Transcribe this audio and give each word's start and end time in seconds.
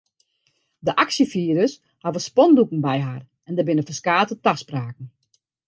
De 0.87 0.93
aksjefierders 1.03 1.73
hawwe 2.03 2.19
spandoeken 2.29 2.79
by 2.87 2.97
har 3.07 3.21
en 3.49 3.55
der 3.55 3.67
binne 3.67 3.87
ferskate 3.87 4.35
taspraken. 4.45 5.05